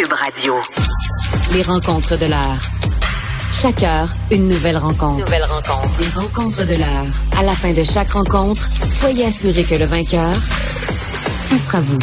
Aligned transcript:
Cube 0.00 0.12
Radio. 0.14 0.54
Les 1.52 1.62
rencontres 1.62 2.16
de 2.16 2.24
l'heure. 2.24 2.62
Chaque 3.52 3.82
heure, 3.82 4.08
une 4.30 4.48
nouvelle 4.48 4.78
rencontre. 4.78 5.18
Nouvelle 5.18 5.44
rencontre. 5.44 6.00
Les 6.00 6.08
rencontres 6.08 6.64
de 6.64 6.74
l'heure. 6.74 7.04
À 7.38 7.42
la 7.42 7.52
fin 7.52 7.74
de 7.74 7.84
chaque 7.84 8.12
rencontre, 8.12 8.66
soyez 8.90 9.26
assurés 9.26 9.64
que 9.64 9.74
le 9.74 9.84
vainqueur, 9.84 10.34
ce 11.50 11.58
sera 11.58 11.80
vous. 11.80 11.98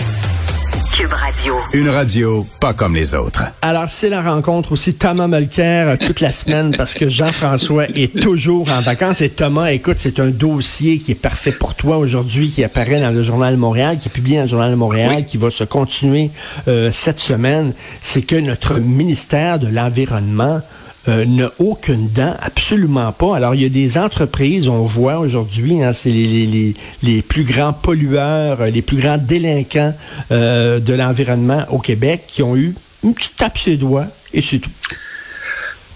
Cube 0.94 1.12
Radio. 1.12 1.56
Une 1.74 1.90
radio 1.90 2.46
pas 2.60 2.74
comme 2.74 2.94
les 2.94 3.16
autres. 3.16 3.46
Alors, 3.64 3.90
c'est 3.90 4.10
la 4.10 4.22
rencontre 4.22 4.74
aussi 4.74 4.96
Thomas 4.96 5.28
Mulcair 5.28 5.88
euh, 5.88 5.96
toute 5.98 6.20
la 6.20 6.30
semaine 6.30 6.76
parce 6.78 6.94
que 6.94 7.10
Jean-François 7.10 7.86
est 7.96 8.16
toujours 8.20 8.72
en 8.72 8.82
vacances. 8.82 9.22
Et 9.22 9.30
Thomas, 9.30 9.72
écoute, 9.72 9.96
c'est 9.98 10.20
un 10.20 10.28
dossier 10.28 11.00
qui 11.00 11.14
est 11.14 11.16
parfait 11.16 11.52
pour 11.52 11.74
toi 11.74 11.98
aujourd'hui, 11.98 12.52
qui 12.52 12.64
apparaît 12.64 13.02
dans 13.02 13.10
le 13.10 13.24
Journal 13.24 13.56
de 13.56 13.60
Montréal, 13.60 13.98
qui 13.98 14.08
est 14.08 14.12
publié 14.12 14.38
dans 14.38 14.44
le 14.44 14.50
Journal 14.50 14.70
de 14.70 14.76
Montréal, 14.76 15.26
qui 15.26 15.38
va 15.38 15.50
se 15.50 15.64
continuer 15.64 16.30
euh, 16.68 16.92
cette 16.94 17.20
semaine. 17.20 17.74
C'est 18.04 18.22
que 18.22 18.36
notre 18.36 18.80
ministère 18.80 19.58
de 19.58 19.68
l'Environnement 19.68 20.62
euh, 21.08 21.26
n'a 21.26 21.52
aucune 21.60 22.10
dent, 22.10 22.36
absolument 22.42 23.12
pas. 23.12 23.36
Alors, 23.36 23.56
il 23.56 23.62
y 23.62 23.66
a 23.66 23.70
des 23.70 23.98
entreprises, 23.98 24.68
on 24.68 24.84
voit 24.84 25.20
aujourd'hui, 25.20 25.82
hein, 25.82 25.94
c'est 25.94 26.10
les, 26.10 26.46
les, 26.46 26.76
les, 27.02 27.22
plus 27.22 27.44
grands 27.44 27.74
pollueurs, 27.74 28.62
euh, 28.62 28.70
les 28.70 28.82
plus 28.82 28.98
grands 28.98 29.18
délinquants 29.18 29.94
euh, 30.32 30.80
de 30.80 30.94
l'environnement 30.94 31.66
au 31.70 31.80
Québec 31.80 32.24
qui 32.28 32.44
ont 32.44 32.58
eu 32.58 32.76
une 33.04 33.14
petite 33.14 33.38
tape 33.38 33.58
sur 33.58 33.72
les 33.72 33.78
doigts 33.78 34.08
et 34.34 34.42
c'est 34.42 34.60
tout. 34.60 34.70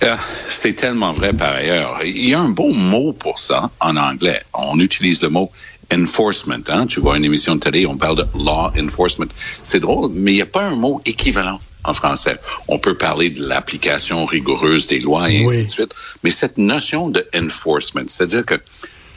Ah, 0.04 0.18
c'est 0.48 0.74
tellement 0.74 1.12
vrai 1.12 1.34
par 1.34 1.56
ailleurs. 1.56 2.00
Il 2.06 2.30
y 2.30 2.34
a 2.34 2.40
un 2.40 2.50
beau 2.50 2.74
mot 2.74 3.14
pour 3.14 3.38
ça 3.38 3.70
en 3.80 3.98
anglais. 3.98 4.42
On 4.54 4.80
utilise 4.80 5.22
le 5.22 5.30
mot 5.30 5.52
enforcement. 5.94 6.56
Hein? 6.70 6.88
Tu 6.88 7.00
vois 7.00 7.18
une 7.18 7.26
émission 7.26 7.56
de 7.56 7.60
télé, 7.60 7.86
on 7.86 7.98
parle 7.98 8.18
de 8.18 8.26
law 8.34 8.72
enforcement. 8.80 9.26
C'est 9.62 9.80
drôle, 9.80 10.12
mais 10.14 10.32
il 10.32 10.36
n'y 10.36 10.42
a 10.42 10.48
pas 10.48 10.64
un 10.64 10.76
mot 10.76 11.02
équivalent 11.06 11.60
en 11.84 11.94
français. 11.94 12.38
On 12.68 12.80
peut 12.80 12.96
parler 12.96 13.30
de 13.30 13.46
l'application 13.46 14.26
rigoureuse 14.26 14.88
des 14.88 15.00
lois 15.00 15.30
et 15.30 15.44
ainsi 15.44 15.66
de 15.66 15.70
suite, 15.70 15.94
mais 16.24 16.32
cette 16.32 16.58
notion 16.58 17.10
de 17.10 17.26
enforcement, 17.36 18.04
c'est-à-dire 18.08 18.46
que 18.46 18.56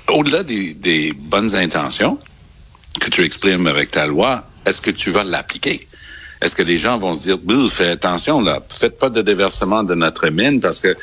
au-delà 0.09 0.43
des, 0.43 0.75
des, 0.75 1.13
bonnes 1.13 1.55
intentions 1.57 2.19
que 3.01 3.11
tu 3.11 3.23
exprimes 3.23 3.67
avec 3.67 3.91
ta 3.91 4.07
loi, 4.07 4.47
est-ce 4.67 4.81
que 4.81 4.91
tu 4.91 5.11
vas 5.11 5.25
l'appliquer? 5.25 5.87
Est-ce 6.41 6.57
que 6.57 6.63
les 6.63 6.77
gens 6.77 6.99
vont 6.99 7.15
se 7.15 7.23
dire, 7.23 7.39
Bill, 7.39 7.69
fais 7.71 7.89
attention 7.89 8.41
là, 8.43 8.61
faites 8.69 8.99
pas 8.99 9.09
de 9.09 9.23
déversement 9.23 9.83
de 9.83 9.95
notre 9.95 10.29
mine 10.29 10.61
parce 10.61 10.81
que 10.81 10.95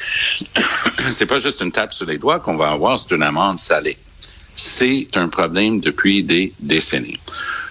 c'est 1.09 1.25
pas 1.25 1.39
juste 1.39 1.61
une 1.61 1.71
tape 1.71 1.93
sur 1.93 2.05
les 2.05 2.17
doigts 2.17 2.39
qu'on 2.39 2.57
va 2.57 2.69
avoir, 2.69 2.99
c'est 2.99 3.15
une 3.15 3.23
amende 3.23 3.57
salée. 3.57 3.97
C'est 4.55 5.07
un 5.15 5.29
problème 5.29 5.79
depuis 5.79 6.23
des 6.23 6.53
décennies. 6.59 7.19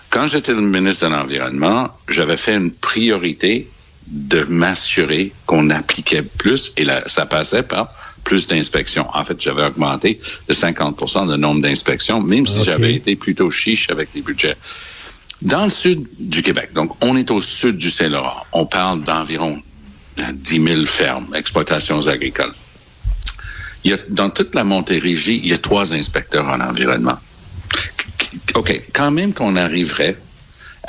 Quand 0.08 0.26
j'étais 0.26 0.52
le 0.52 0.62
ministre 0.62 1.08
de 1.08 1.14
l'Environnement, 1.14 1.90
j'avais 2.08 2.36
fait 2.36 2.54
une 2.54 2.72
priorité 2.72 3.68
de 4.10 4.42
m'assurer 4.44 5.32
qu'on 5.46 5.70
appliquait 5.70 6.22
plus 6.22 6.72
et 6.76 6.84
là, 6.84 7.02
ça 7.06 7.26
passait 7.26 7.62
par 7.62 7.92
plus 8.24 8.46
d'inspections. 8.46 9.06
En 9.14 9.24
fait, 9.24 9.40
j'avais 9.40 9.64
augmenté 9.64 10.20
de 10.48 10.54
50% 10.54 11.28
le 11.28 11.36
nombre 11.36 11.62
d'inspections, 11.62 12.20
même 12.20 12.46
si 12.46 12.58
okay. 12.58 12.66
j'avais 12.66 12.94
été 12.94 13.16
plutôt 13.16 13.50
chiche 13.50 13.90
avec 13.90 14.10
les 14.14 14.22
budgets. 14.22 14.56
Dans 15.42 15.64
le 15.64 15.70
sud 15.70 16.06
du 16.18 16.42
Québec, 16.42 16.72
donc 16.74 17.02
on 17.02 17.16
est 17.16 17.30
au 17.30 17.40
sud 17.40 17.78
du 17.78 17.90
Saint-Laurent, 17.90 18.44
on 18.52 18.66
parle 18.66 19.02
d'environ 19.02 19.62
10 20.18 20.62
000 20.62 20.86
fermes, 20.86 21.34
exploitations 21.34 22.06
agricoles. 22.08 22.52
Il 23.84 23.92
y 23.92 23.94
a, 23.94 23.98
dans 24.10 24.28
toute 24.28 24.54
la 24.54 24.64
Montérégie, 24.64 25.40
il 25.42 25.48
y 25.48 25.54
a 25.54 25.58
trois 25.58 25.94
inspecteurs 25.94 26.46
en 26.46 26.60
environnement. 26.60 27.18
OK, 28.54 28.82
quand 28.92 29.10
même 29.10 29.32
qu'on 29.32 29.56
arriverait 29.56 30.16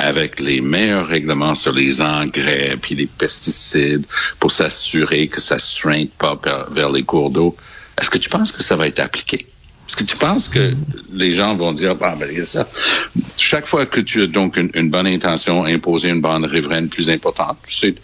avec 0.02 0.40
les 0.40 0.62
meilleurs 0.62 1.08
règlements 1.08 1.56
sur 1.56 1.72
les 1.72 2.02
engrais 2.02 2.76
puis 2.82 2.96
les 2.96 3.06
pesticides 3.06 4.06
pour 4.40 4.52
s'assurer 4.52 5.28
que 5.28 5.40
ça 5.40 5.60
strainte 5.60 6.12
pas 6.12 6.40
vers 6.72 6.90
les 6.90 7.04
cours 7.04 7.30
d'eau. 7.30 7.56
Est-ce 8.00 8.10
que 8.10 8.18
tu 8.18 8.30
penses 8.30 8.52
que 8.52 8.64
ça 8.64 8.76
va 8.76 8.88
être 8.88 9.00
appliqué? 9.00 9.48
Est-ce 9.88 9.98
que 9.98 10.04
tu 10.04 10.16
penses 10.16 10.48
que 10.48 10.74
les 11.12 11.34
gens 11.34 11.54
vont 11.54 11.74
dire, 11.74 11.96
bah, 11.96 12.16
ben, 12.18 12.46
ça. 12.46 12.70
Chaque 13.38 13.68
fois 13.68 13.86
que 13.86 14.00
tu 14.00 14.22
as 14.22 14.28
donc 14.28 14.56
une, 14.56 14.72
une 14.74 14.90
bonne 14.90 15.08
intention, 15.08 15.66
imposer 15.66 16.10
une 16.10 16.22
bande 16.22 16.46
riveraine 16.46 16.88
plus 16.88 17.10
importante, 17.10 17.58
c'est 17.68 17.96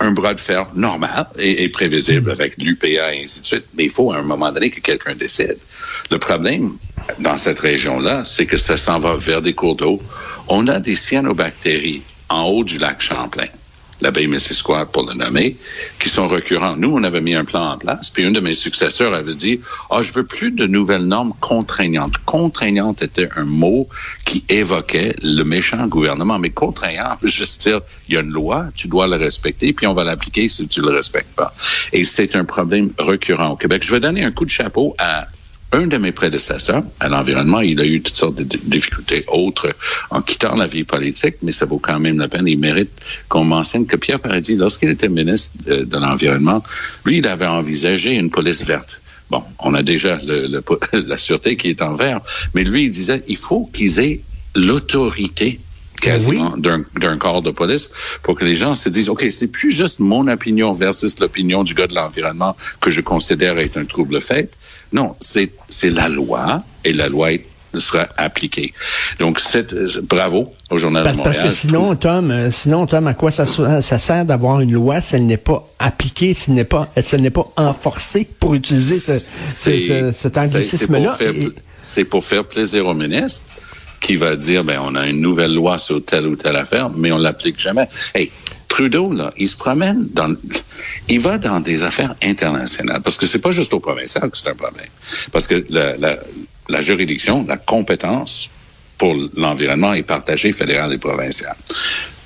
un 0.00 0.12
bras 0.12 0.34
de 0.34 0.40
fer 0.40 0.66
normal 0.74 1.28
et, 1.38 1.64
et 1.64 1.68
prévisible 1.70 2.30
avec 2.30 2.58
l'UPA 2.58 3.14
et 3.14 3.22
ainsi 3.24 3.40
de 3.40 3.44
suite. 3.46 3.64
Mais 3.74 3.84
il 3.84 3.90
faut 3.90 4.12
à 4.12 4.18
un 4.18 4.22
moment 4.22 4.52
donné 4.52 4.68
que 4.68 4.80
quelqu'un 4.80 5.14
décide. 5.14 5.56
Le 6.10 6.18
problème 6.18 6.76
dans 7.20 7.38
cette 7.38 7.60
région-là, 7.60 8.24
c'est 8.26 8.44
que 8.44 8.58
ça 8.58 8.76
s'en 8.76 8.98
va 8.98 9.16
vers 9.16 9.40
des 9.40 9.54
cours 9.54 9.76
d'eau. 9.76 10.02
On 10.50 10.66
a 10.66 10.80
des 10.80 10.96
cyanobactéries 10.96 12.02
en 12.28 12.42
haut 12.42 12.64
du 12.64 12.78
lac 12.78 13.00
Champlain 13.00 13.46
la 14.00 14.10
baie 14.10 14.26
Missisquoi 14.26 14.86
pour 14.86 15.06
le 15.06 15.14
nommer, 15.14 15.56
qui 15.98 16.08
sont 16.08 16.26
récurrents. 16.26 16.76
Nous, 16.76 16.90
on 16.92 17.02
avait 17.04 17.20
mis 17.20 17.34
un 17.34 17.44
plan 17.44 17.72
en 17.72 17.78
place, 17.78 18.10
puis 18.10 18.24
une 18.24 18.32
de 18.32 18.40
mes 18.40 18.54
successeurs 18.54 19.14
avait 19.14 19.34
dit, 19.34 19.60
ah, 19.90 20.02
je 20.02 20.12
veux 20.12 20.24
plus 20.24 20.50
de 20.50 20.66
nouvelles 20.66 21.04
normes 21.04 21.34
contraignantes. 21.40 22.16
Contraignante 22.24 23.02
était 23.02 23.28
un 23.36 23.44
mot 23.44 23.88
qui 24.24 24.44
évoquait 24.48 25.14
le 25.22 25.42
méchant 25.42 25.86
gouvernement, 25.86 26.38
mais 26.38 26.50
contraignant 26.50 27.16
juste 27.22 27.62
dire, 27.66 27.80
il 28.08 28.14
y 28.14 28.16
a 28.16 28.20
une 28.20 28.30
loi, 28.30 28.66
tu 28.74 28.88
dois 28.88 29.06
la 29.06 29.16
respecter, 29.18 29.72
puis 29.72 29.86
on 29.86 29.92
va 29.92 30.04
l'appliquer 30.04 30.48
si 30.48 30.66
tu 30.66 30.80
le 30.80 30.90
respectes 30.90 31.34
pas. 31.34 31.54
Et 31.92 32.04
c'est 32.04 32.36
un 32.36 32.44
problème 32.44 32.90
récurrent 32.98 33.50
au 33.50 33.56
Québec. 33.56 33.82
Je 33.84 33.92
vais 33.92 34.00
donner 34.00 34.24
un 34.24 34.30
coup 34.30 34.44
de 34.44 34.50
chapeau 34.50 34.94
à 34.98 35.24
un 35.72 35.86
de 35.86 35.96
mes 35.98 36.12
prédécesseurs 36.12 36.82
à 36.98 37.08
l'environnement, 37.08 37.60
il 37.60 37.80
a 37.80 37.84
eu 37.84 38.02
toutes 38.02 38.16
sortes 38.16 38.36
de 38.36 38.44
difficultés 38.64 39.24
autres 39.28 39.74
en 40.10 40.20
quittant 40.20 40.56
la 40.56 40.66
vie 40.66 40.84
politique, 40.84 41.36
mais 41.42 41.52
ça 41.52 41.66
vaut 41.66 41.78
quand 41.78 42.00
même 42.00 42.18
la 42.18 42.28
peine. 42.28 42.46
Il 42.48 42.58
mérite 42.58 42.90
qu'on 43.28 43.44
mentionne 43.44 43.86
que 43.86 43.96
Pierre 43.96 44.20
Paradis, 44.20 44.56
lorsqu'il 44.56 44.88
était 44.88 45.08
ministre 45.08 45.56
de, 45.64 45.84
de 45.84 45.96
l'Environnement, 45.96 46.62
lui, 47.04 47.18
il 47.18 47.26
avait 47.26 47.46
envisagé 47.46 48.14
une 48.14 48.30
police 48.30 48.64
verte. 48.64 49.00
Bon, 49.30 49.44
on 49.60 49.74
a 49.74 49.82
déjà 49.82 50.18
la 50.92 51.18
sûreté 51.18 51.56
qui 51.56 51.68
est 51.68 51.82
en 51.82 51.94
vert, 51.94 52.20
mais 52.54 52.64
lui, 52.64 52.84
il 52.84 52.90
disait, 52.90 53.22
il 53.28 53.36
faut 53.36 53.70
qu'ils 53.72 54.00
aient 54.00 54.20
l'autorité 54.56 55.60
quasiment 56.00 56.54
oui. 56.56 56.82
d'un 57.00 57.18
corps 57.18 57.42
de 57.42 57.50
police 57.50 57.90
pour 58.22 58.36
que 58.36 58.44
les 58.44 58.56
gens 58.56 58.74
se 58.74 58.88
disent, 58.88 59.08
OK, 59.08 59.24
c'est 59.30 59.50
plus 59.50 59.70
juste 59.70 60.00
mon 60.00 60.26
opinion 60.28 60.72
versus 60.72 61.18
l'opinion 61.20 61.62
du 61.62 61.74
gars 61.74 61.86
de 61.86 61.94
l'environnement 61.94 62.56
que 62.80 62.90
je 62.90 63.00
considère 63.00 63.58
être 63.58 63.76
un 63.76 63.84
trouble 63.84 64.20
fait. 64.20 64.50
Non, 64.92 65.14
c'est 65.20 65.50
la 65.84 66.08
loi 66.08 66.62
et 66.84 66.92
la 66.92 67.08
loi 67.08 67.32
est 67.32 67.44
sera 67.78 68.08
appliquée. 68.16 68.72
Donc, 69.18 69.38
c'est 69.38 69.74
bravo 70.00 70.52
au 70.70 70.78
journal 70.78 71.04
parce, 71.04 71.14
de 71.14 71.18
Montréal. 71.18 71.42
Parce 71.42 71.54
que 71.54 71.54
sinon, 71.54 71.94
Tom, 71.94 72.30
euh, 72.30 72.50
sinon, 72.50 72.86
Tom, 72.86 73.06
à 73.06 73.14
quoi 73.14 73.30
ça, 73.30 73.46
ça 73.46 73.98
sert 73.98 74.24
d'avoir 74.24 74.60
une 74.60 74.72
loi 74.72 75.00
si 75.00 75.16
elle 75.16 75.26
n'est 75.26 75.36
pas 75.36 75.68
appliquée, 75.78 76.34
si 76.34 76.50
elle 76.50 76.56
n'est 76.56 76.64
pas, 76.64 76.88
si 77.00 77.14
elle 77.14 77.22
n'est 77.22 77.30
pas 77.30 77.44
enforcée 77.56 78.26
pour 78.40 78.54
utiliser 78.54 78.98
ce, 78.98 79.18
ce, 79.18 79.78
ce, 79.80 80.12
cet 80.12 80.38
anglicisme-là? 80.38 81.16
C'est 81.78 82.04
pour, 82.04 82.20
pour 82.20 82.24
faire 82.24 82.44
plaisir 82.44 82.86
au 82.86 82.94
ministre 82.94 83.46
qui 84.00 84.16
va 84.16 84.36
dire, 84.36 84.64
ben, 84.64 84.80
on 84.82 84.94
a 84.94 85.06
une 85.06 85.20
nouvelle 85.20 85.54
loi 85.54 85.78
sur 85.78 86.04
telle 86.04 86.26
ou 86.26 86.36
telle 86.36 86.56
affaire, 86.56 86.90
mais 86.90 87.12
on 87.12 87.18
l'applique 87.18 87.58
jamais. 87.60 87.88
Hey, 88.14 88.30
Trudeau, 88.68 89.12
là, 89.12 89.32
il 89.36 89.48
se 89.48 89.56
promène 89.56 90.08
dans, 90.12 90.34
il 91.08 91.20
va 91.20 91.38
dans 91.38 91.60
des 91.60 91.82
affaires 91.84 92.14
internationales, 92.22 93.02
parce 93.02 93.16
que 93.16 93.26
c'est 93.26 93.40
pas 93.40 93.50
juste 93.50 93.74
au 93.74 93.80
provincial 93.80 94.30
que 94.30 94.38
c'est 94.38 94.48
un 94.48 94.54
problème. 94.54 94.86
Parce 95.32 95.46
que 95.46 95.64
la, 95.68 95.96
la, 95.96 96.18
la 96.68 96.80
juridiction, 96.80 97.44
la 97.46 97.56
compétence 97.56 98.48
pour 98.96 99.16
l'environnement 99.34 99.92
est 99.94 100.02
partagée 100.02 100.52
fédérale 100.52 100.92
et 100.92 100.98
provinciale. 100.98 101.56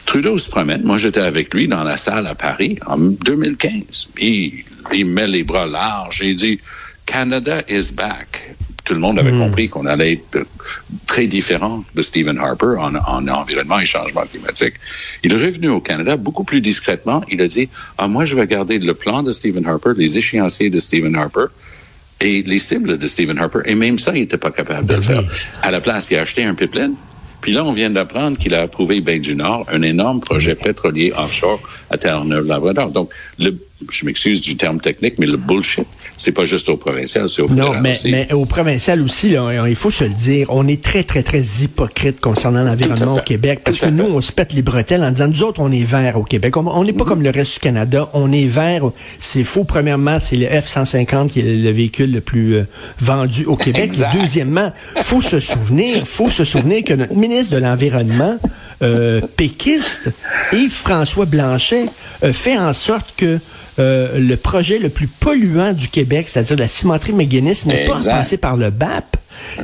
Trudeau 0.06 0.36
se 0.38 0.50
promène. 0.50 0.82
Moi, 0.82 0.98
j'étais 0.98 1.20
avec 1.20 1.54
lui 1.54 1.66
dans 1.66 1.82
la 1.82 1.96
salle 1.96 2.26
à 2.26 2.34
Paris 2.34 2.78
en 2.86 2.98
2015. 2.98 4.10
Il, 4.18 4.64
il 4.92 5.06
met 5.06 5.26
les 5.26 5.44
bras 5.44 5.66
larges 5.66 6.22
et 6.22 6.30
il 6.30 6.36
dit, 6.36 6.60
Canada 7.06 7.62
is 7.68 7.92
back 7.92 8.33
tout 8.84 8.92
le 8.92 9.00
monde 9.00 9.18
avait 9.18 9.32
mmh. 9.32 9.38
compris 9.38 9.68
qu'on 9.68 9.86
allait 9.86 10.12
être 10.12 10.46
très 11.06 11.26
différent 11.26 11.84
de 11.94 12.02
Stephen 12.02 12.38
Harper 12.38 12.76
en, 12.78 12.94
en, 12.94 13.26
environnement 13.28 13.80
et 13.80 13.86
changement 13.86 14.24
climatique. 14.30 14.74
Il 15.22 15.32
est 15.32 15.36
revenu 15.36 15.68
au 15.68 15.80
Canada 15.80 16.16
beaucoup 16.16 16.44
plus 16.44 16.60
discrètement. 16.60 17.24
Il 17.30 17.40
a 17.40 17.48
dit, 17.48 17.68
ah, 17.96 18.08
moi, 18.08 18.26
je 18.26 18.34
vais 18.34 18.46
garder 18.46 18.78
le 18.78 18.92
plan 18.92 19.22
de 19.22 19.32
Stephen 19.32 19.66
Harper, 19.66 19.92
les 19.96 20.18
échéanciers 20.18 20.68
de 20.68 20.78
Stephen 20.78 21.16
Harper 21.16 21.46
et 22.20 22.42
les 22.42 22.58
cibles 22.58 22.98
de 22.98 23.06
Stephen 23.06 23.38
Harper. 23.38 23.60
Et 23.64 23.74
même 23.74 23.98
ça, 23.98 24.12
il 24.14 24.20
n'était 24.20 24.38
pas 24.38 24.50
capable 24.50 24.86
de 24.86 24.94
le 24.96 25.02
faire. 25.02 25.24
À 25.62 25.70
la 25.70 25.80
place, 25.80 26.10
il 26.10 26.18
a 26.18 26.22
acheté 26.22 26.44
un 26.44 26.54
pipeline. 26.54 26.94
Puis 27.40 27.52
là, 27.52 27.64
on 27.64 27.72
vient 27.72 27.90
d'apprendre 27.90 28.38
qu'il 28.38 28.54
a 28.54 28.62
approuvé 28.62 29.02
Baie 29.02 29.18
du 29.18 29.34
Nord, 29.34 29.66
un 29.70 29.82
énorme 29.82 30.20
projet 30.20 30.54
pétrolier 30.54 31.12
offshore 31.14 31.60
à 31.90 31.98
Terre-Neuve-Labrador. 31.98 32.90
Donc, 32.90 33.10
le, 33.38 33.58
je 33.90 34.06
m'excuse 34.06 34.40
du 34.40 34.56
terme 34.56 34.80
technique, 34.80 35.18
mais 35.18 35.26
le 35.26 35.36
bullshit, 35.36 35.86
c'est 36.16 36.32
pas 36.32 36.44
juste 36.44 36.68
au 36.68 36.76
provincial, 36.76 37.28
c'est 37.28 37.42
au 37.42 37.48
fédéral 37.48 37.76
Non, 37.76 37.80
mais, 37.80 37.92
aussi. 37.92 38.10
mais 38.10 38.32
au 38.32 38.44
provincial 38.44 39.00
aussi, 39.00 39.30
là, 39.30 39.66
il 39.68 39.74
faut 39.74 39.90
se 39.90 40.04
le 40.04 40.10
dire, 40.10 40.46
on 40.50 40.66
est 40.68 40.82
très, 40.82 41.02
très, 41.02 41.22
très 41.22 41.42
hypocrite 41.62 42.20
concernant 42.20 42.62
l'environnement 42.62 43.14
au. 43.16 43.20
Québec. 43.24 43.60
Parce 43.64 43.78
que 43.78 43.86
nous, 43.86 44.04
on 44.04 44.20
se 44.20 44.32
pète 44.32 44.52
les 44.52 44.62
bretelles 44.62 45.02
en 45.02 45.10
disant, 45.10 45.28
nous 45.28 45.42
autres, 45.42 45.60
on 45.60 45.72
est 45.72 45.84
vert 45.84 46.18
au 46.18 46.24
Québec. 46.24 46.56
On 46.56 46.84
n'est 46.84 46.92
pas 46.92 47.04
comme 47.04 47.22
le 47.22 47.30
reste 47.30 47.54
du 47.54 47.60
Canada. 47.60 48.10
On 48.12 48.30
est 48.32 48.46
vert. 48.46 48.90
C'est 49.18 49.44
faux. 49.44 49.64
Premièrement, 49.64 50.18
c'est 50.20 50.36
le 50.36 50.46
F-150 50.46 51.30
qui 51.30 51.40
est 51.40 51.42
le 51.42 51.70
véhicule 51.70 52.12
le 52.12 52.20
plus 52.20 52.56
euh, 52.56 52.66
vendu 53.00 53.44
au 53.46 53.56
Québec. 53.56 53.82
Exact. 53.82 54.16
Deuxièmement, 54.18 54.72
faut 55.02 55.22
se 55.22 55.40
souvenir, 55.40 56.06
faut 56.06 56.30
se 56.30 56.44
souvenir 56.44 56.84
que 56.84 56.94
notre 56.94 57.14
ministre 57.14 57.54
de 57.54 57.58
l'Environnement, 57.60 58.38
euh, 58.82 59.20
péquiste, 59.36 60.10
Yves-François 60.52 61.26
Blanchet, 61.26 61.86
euh, 62.22 62.32
fait 62.32 62.58
en 62.58 62.72
sorte 62.72 63.14
que 63.16 63.38
euh, 63.78 64.20
le 64.20 64.36
projet 64.36 64.78
le 64.78 64.88
plus 64.88 65.08
polluant 65.08 65.72
du 65.72 65.88
Québec, 65.88 66.03
c'est-à-dire 66.28 66.56
la 66.56 66.68
cimenterie 66.68 67.12
McGuinness, 67.12 67.66
n'est 67.66 67.84
pas 67.86 67.96
Exact. 67.96 68.12
passé 68.12 68.36
par 68.36 68.56
le 68.56 68.70
BAP. 68.70 69.16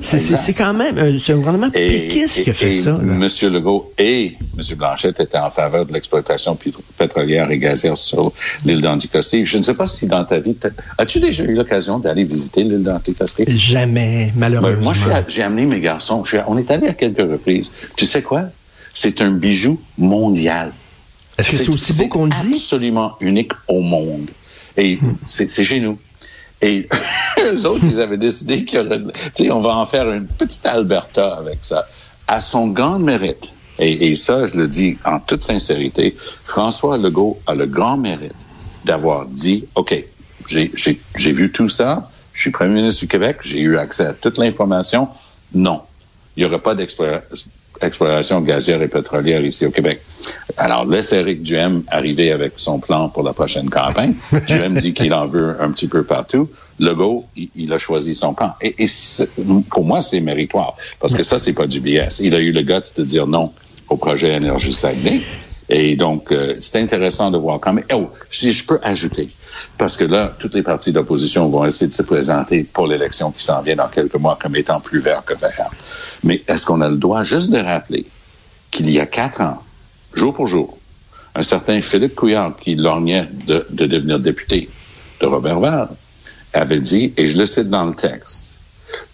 C'est- 0.02 0.52
quand 0.52 0.74
même 0.74 1.18
c'est 1.20 1.32
un 1.32 1.36
gouvernement 1.36 1.70
péquiste 1.70 2.42
qui 2.42 2.50
a 2.50 2.52
fait 2.54 2.72
et 2.72 2.74
ça. 2.74 2.90
là. 2.90 2.98
M. 3.02 3.28
Legault 3.52 3.92
et 3.98 4.36
M. 4.58 4.76
Blanchette 4.76 5.20
étaient 5.20 5.38
en 5.38 5.48
faveur 5.50 5.86
de 5.86 5.92
l'exploitation 5.92 6.54
pétro- 6.56 6.82
pétrolière 6.98 7.50
et 7.50 7.58
gazière 7.58 7.96
sur 7.96 8.32
l'île 8.64 8.80
d'Anticosti. 8.82 9.46
Je 9.46 9.56
ne 9.58 9.62
sais 9.62 9.74
pas 9.74 9.86
si 9.86 10.06
dans 10.06 10.24
ta 10.24 10.38
vie, 10.38 10.56
as-tu 10.98 11.20
déjà 11.20 11.44
eu 11.44 11.54
l'occasion 11.54 11.98
d'aller 11.98 12.24
visiter 12.24 12.62
l'île 12.64 12.82
d'Anticosti? 12.82 13.44
Jamais, 13.58 14.26
Ben, 14.26 14.32
malheureusement. 14.36 14.82
moi, 14.82 14.94
suis 14.94 15.10
à- 15.10 15.24
j'ai 15.28 15.42
amené 15.42 15.64
mes 15.66 15.80
garçons. 15.80 16.24
Je 16.24 16.30
suis 16.30 16.38
à- 16.38 16.46
on 16.48 16.58
est 16.58 16.70
allé 16.70 16.88
à 16.88 16.92
quelques 16.94 17.18
reprises. 17.18 17.72
Tu 17.96 18.06
sais 18.06 18.22
quoi? 18.22 18.44
C'est 18.92 19.20
un 19.22 19.30
bijou 19.30 19.80
mondial. 19.96 20.72
Est-ce 21.38 21.50
que 21.52 21.56
c'est 21.56 21.68
aussi 21.70 21.92
beau 21.94 22.08
qu'on 22.08 22.24
le 22.24 22.32
dit? 22.42 22.54
absolument 22.54 23.12
unique 23.20 23.52
au 23.68 23.80
monde. 23.80 24.28
Et 24.76 24.98
c'est 25.26 25.50
c'est 25.50 25.64
chez 25.64 25.80
nous. 25.80 25.96
Et 26.62 26.88
eux 27.40 27.66
autres, 27.66 27.84
ils 27.84 28.00
avaient 28.00 28.18
décidé 28.18 28.64
qu'il 28.64 28.80
y 28.80 28.82
aurait... 28.82 29.00
Tu 29.34 29.44
sais, 29.44 29.50
on 29.50 29.60
va 29.60 29.76
en 29.76 29.86
faire 29.86 30.10
une 30.10 30.26
petite 30.26 30.66
Alberta 30.66 31.34
avec 31.34 31.58
ça. 31.62 31.88
À 32.26 32.40
son 32.40 32.68
grand 32.68 32.98
mérite, 32.98 33.50
et, 33.82 34.14
ça, 34.14 34.44
je 34.44 34.58
le 34.58 34.68
dis 34.68 34.98
en 35.06 35.20
toute 35.20 35.42
sincérité, 35.42 36.14
François 36.44 36.98
Legault 36.98 37.40
a 37.46 37.54
le 37.54 37.64
grand 37.64 37.96
mérite 37.96 38.34
d'avoir 38.84 39.24
dit, 39.24 39.64
OK, 39.74 40.04
j'ai 40.48 41.32
vu 41.32 41.50
tout 41.50 41.70
ça, 41.70 42.10
je 42.34 42.42
suis 42.42 42.50
premier 42.50 42.74
ministre 42.74 43.00
du 43.00 43.08
Québec, 43.08 43.38
j'ai 43.42 43.60
eu 43.60 43.78
accès 43.78 44.04
à 44.04 44.12
toute 44.12 44.36
l'information. 44.36 45.08
Non, 45.54 45.80
il 46.36 46.40
n'y 46.40 46.46
aura 46.46 46.58
pas 46.58 46.74
exploration 47.82 48.40
gazière 48.40 48.82
et 48.82 48.88
pétrolière 48.88 49.44
ici 49.44 49.66
au 49.66 49.70
Québec. 49.70 50.00
Alors, 50.56 50.84
laisse 50.84 51.12
Éric 51.12 51.42
Duhem 51.42 51.82
arriver 51.88 52.32
avec 52.32 52.54
son 52.56 52.78
plan 52.78 53.08
pour 53.08 53.22
la 53.22 53.32
prochaine 53.32 53.70
campagne. 53.70 54.14
Duhem 54.46 54.76
dit 54.76 54.92
qu'il 54.92 55.14
en 55.14 55.26
veut 55.26 55.56
un 55.60 55.70
petit 55.70 55.88
peu 55.88 56.02
partout. 56.02 56.48
Legault, 56.78 57.26
il, 57.36 57.48
il 57.56 57.72
a 57.72 57.78
choisi 57.78 58.14
son 58.14 58.34
camp. 58.34 58.54
Et, 58.60 58.74
et 58.78 58.86
pour 59.70 59.84
moi, 59.84 60.02
c'est 60.02 60.20
méritoire. 60.20 60.76
Parce 60.98 61.14
que 61.14 61.22
ça, 61.22 61.38
c'est 61.38 61.52
pas 61.52 61.66
du 61.66 61.80
BS. 61.80 62.20
Il 62.20 62.34
a 62.34 62.38
eu 62.38 62.52
le 62.52 62.62
guts 62.62 62.94
de 62.96 63.04
dire 63.04 63.26
non 63.26 63.52
au 63.88 63.96
projet 63.96 64.34
Énergie 64.34 64.72
Saguenay. 64.72 65.20
Et 65.70 65.94
donc, 65.94 66.32
euh, 66.32 66.56
c'est 66.58 66.80
intéressant 66.80 67.30
de 67.30 67.38
voir 67.38 67.60
quand 67.60 67.72
même. 67.72 67.84
Oh, 67.92 68.10
si 68.30 68.50
je 68.50 68.66
peux 68.66 68.80
ajouter, 68.82 69.30
parce 69.78 69.96
que 69.96 70.04
là, 70.04 70.32
toutes 70.38 70.54
les 70.54 70.62
partis 70.62 70.92
d'opposition 70.92 71.48
vont 71.48 71.64
essayer 71.64 71.86
de 71.86 71.92
se 71.92 72.02
présenter 72.02 72.64
pour 72.64 72.88
l'élection 72.88 73.30
qui 73.30 73.44
s'en 73.44 73.62
vient 73.62 73.76
dans 73.76 73.88
quelques 73.88 74.16
mois 74.16 74.36
comme 74.40 74.56
étant 74.56 74.80
plus 74.80 74.98
vert 74.98 75.24
que 75.24 75.34
vert. 75.34 75.70
Mais 76.24 76.42
est-ce 76.48 76.66
qu'on 76.66 76.80
a 76.80 76.88
le 76.88 76.96
droit 76.96 77.24
juste 77.24 77.50
de 77.50 77.58
rappeler 77.58 78.06
qu'il 78.70 78.90
y 78.90 79.00
a 79.00 79.06
quatre 79.06 79.40
ans, 79.40 79.62
jour 80.14 80.34
pour 80.34 80.46
jour, 80.46 80.78
un 81.34 81.42
certain 81.42 81.80
Philippe 81.82 82.14
Couillard, 82.14 82.56
qui 82.56 82.74
lorgnait 82.74 83.28
de, 83.46 83.66
de 83.70 83.86
devenir 83.86 84.18
député 84.18 84.68
de 85.20 85.26
Robert 85.26 85.60
Vert, 85.60 85.88
avait 86.52 86.80
dit, 86.80 87.12
et 87.16 87.26
je 87.26 87.38
le 87.38 87.46
cite 87.46 87.68
dans 87.70 87.84
le 87.84 87.94
texte, 87.94 88.54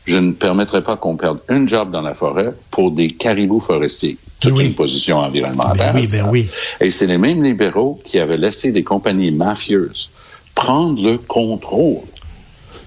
je 0.04 0.18
ne 0.18 0.32
permettrai 0.32 0.82
pas 0.82 0.96
qu'on 0.96 1.16
perde 1.16 1.40
une 1.50 1.68
job 1.68 1.90
dans 1.90 2.00
la 2.00 2.14
forêt 2.14 2.54
pour 2.70 2.92
des 2.92 3.12
caribous 3.12 3.60
forestiers. 3.60 4.16
Toute 4.40 4.54
Oui. 4.54 4.66
une 4.66 4.74
position 4.74 5.18
environnementale. 5.18 5.94
Ben 5.94 6.00
oui, 6.00 6.08
ben 6.12 6.26
oui. 6.30 6.46
Et 6.80 6.90
c'est 6.90 7.06
les 7.06 7.18
mêmes 7.18 7.42
libéraux 7.42 7.98
qui 8.04 8.18
avaient 8.18 8.36
laissé 8.36 8.70
des 8.72 8.84
compagnies 8.84 9.30
mafieuses 9.30 10.10
prendre 10.54 11.02
le 11.02 11.18
contrôle 11.18 12.02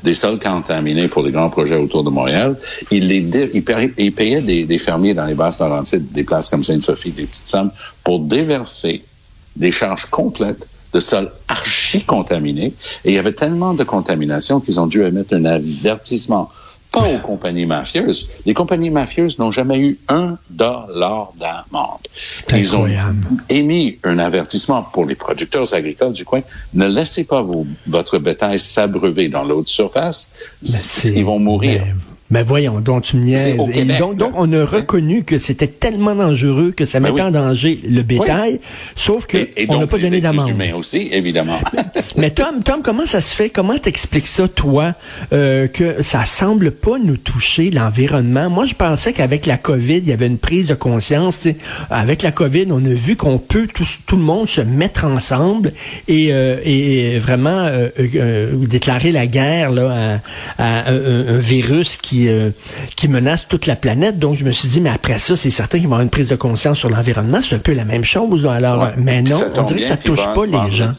des 0.03 0.13
sols 0.13 0.39
contaminés 0.39 1.07
pour 1.07 1.23
les 1.23 1.31
grands 1.31 1.49
projets 1.49 1.75
autour 1.75 2.03
de 2.03 2.09
Montréal. 2.09 2.55
Ils, 2.91 3.07
les 3.07 3.21
des, 3.21 4.63
des 4.65 4.77
fermiers 4.77 5.13
dans 5.13 5.25
les 5.25 5.35
basses 5.35 5.59
Laurentides, 5.59 6.11
des 6.11 6.23
places 6.23 6.49
comme 6.49 6.63
Sainte-Sophie, 6.63 7.11
des 7.11 7.25
petites 7.25 7.47
sommes, 7.47 7.71
pour 8.03 8.19
déverser 8.19 9.03
des 9.55 9.71
charges 9.71 10.05
complètes 10.05 10.67
de 10.93 10.99
sols 10.99 11.31
archi 11.47 12.03
contaminés. 12.03 12.73
Et 13.05 13.09
il 13.09 13.13
y 13.13 13.17
avait 13.17 13.33
tellement 13.33 13.73
de 13.73 13.83
contamination 13.83 14.59
qu'ils 14.59 14.79
ont 14.79 14.87
dû 14.87 15.03
émettre 15.03 15.33
un 15.33 15.45
avertissement. 15.45 16.49
Pas 16.91 17.07
aux 17.07 17.19
compagnies 17.19 17.67
mafieuses. 17.67 18.29
Les 18.47 18.53
compagnies 18.55 18.89
mafieuses 18.89 19.37
n'ont 19.37 19.51
jamais 19.51 19.77
eu 19.79 19.99
un 20.07 20.37
dollar 20.49 21.31
d'amende. 21.39 21.99
Ils 22.51 22.75
ont 22.75 22.87
émis 23.49 23.99
un 24.03 24.17
avertissement 24.17 24.81
pour 24.81 25.05
les 25.05 25.13
producteurs 25.15 25.71
agricoles 25.73 26.13
du 26.13 26.25
coin. 26.25 26.41
Ne 26.73 26.87
laissez 26.87 27.25
pas 27.25 27.41
vos- 27.43 27.67
votre 27.87 28.17
bétail 28.17 28.57
s'abreuver 28.57 29.29
dans 29.29 29.43
l'eau 29.43 29.61
de 29.61 29.67
surface. 29.67 30.31
C'est- 30.63 31.13
Ils 31.13 31.23
vont 31.25 31.37
mourir. 31.39 31.83
Mais, 31.85 31.93
mais 32.29 32.43
voyons, 32.43 32.79
donc 32.79 33.03
tu 33.03 33.15
me 33.17 33.23
niaises. 33.25 33.47
Et 33.73 33.85
donc, 33.97 34.17
donc, 34.17 34.31
on 34.35 34.51
a 34.53 34.65
reconnu 34.65 35.23
que 35.23 35.39
c'était 35.39 35.67
tellement 35.67 36.15
dangereux 36.15 36.71
que 36.75 36.85
ça 36.85 36.99
Ben 36.99 37.09
mettait 37.09 37.21
oui. 37.23 37.27
en 37.27 37.31
danger 37.31 37.79
le 37.87 38.01
bétail, 38.03 38.59
sauf 38.95 39.25
que 39.25 39.37
Et, 39.37 39.63
et 39.63 39.65
on 39.69 39.79
n'a 39.79 39.87
pas 39.87 39.97
donné 39.97 40.21
d'amende. 40.21 40.49
humains 40.49 40.73
aussi, 40.75 41.09
évidemment. 41.11 41.59
Mais 42.17 42.29
Tom, 42.31 42.63
Tom, 42.63 42.81
comment 42.83 43.05
ça 43.05 43.21
se 43.21 43.33
fait? 43.33 43.49
Comment 43.49 43.77
t'expliques 43.77 44.27
ça, 44.27 44.47
toi, 44.47 44.93
euh, 45.33 45.67
que 45.67 46.03
ça 46.03 46.25
semble 46.25 46.71
pas 46.71 46.97
nous 47.03 47.17
toucher 47.17 47.69
l'environnement? 47.71 48.49
Moi, 48.49 48.65
je 48.65 48.75
pensais 48.75 49.13
qu'avec 49.13 49.45
la 49.45 49.57
COVID, 49.57 49.97
il 49.97 50.07
y 50.07 50.11
avait 50.11 50.27
une 50.27 50.37
prise 50.37 50.67
de 50.67 50.73
conscience. 50.75 51.47
Avec 51.89 52.21
la 52.23 52.31
COVID, 52.31 52.67
on 52.71 52.83
a 52.85 52.93
vu 52.93 53.15
qu'on 53.15 53.37
peut 53.37 53.67
tout, 53.73 53.85
tout 54.05 54.17
le 54.17 54.23
monde 54.23 54.47
se 54.49 54.61
mettre 54.61 55.05
ensemble 55.05 55.73
et, 56.07 56.29
euh, 56.31 56.57
et 56.63 57.17
vraiment 57.19 57.67
euh, 57.69 57.89
déclarer 58.67 59.11
la 59.11 59.27
guerre 59.27 59.71
là, 59.71 60.19
à, 60.57 60.63
à 60.63 60.89
un, 60.91 60.95
un- 60.95 61.27
un 61.35 61.37
virus 61.37 61.95
qui, 61.97 62.18
euh, 62.27 62.49
qui 62.95 63.07
menace 63.07 63.47
toute 63.47 63.65
la 63.67 63.75
planète. 63.75 64.19
Donc, 64.19 64.35
je 64.37 64.43
me 64.43 64.51
suis 64.51 64.67
dit, 64.67 64.81
mais 64.81 64.89
après 64.89 65.19
ça, 65.19 65.35
c'est 65.35 65.49
certain 65.49 65.77
qu'il 65.79 65.87
va 65.87 65.91
y 65.91 65.93
avoir 65.95 66.01
une 66.01 66.09
prise 66.09 66.27
de 66.29 66.35
conscience 66.35 66.77
sur 66.79 66.89
l'environnement. 66.89 67.39
C'est 67.41 67.55
un 67.55 67.59
peu 67.59 67.73
la 67.73 67.85
même 67.85 68.03
chose. 68.03 68.45
Alors, 68.45 68.81
Ouais. 68.83 68.93
mais 68.97 69.21
non, 69.21 69.37
on 69.57 69.63
dirait 69.63 69.79
que 69.81 69.85
ça 69.87 69.97
touche 69.97 70.25
pas 70.33 70.45
les 70.45 70.71
gens. 70.71 70.89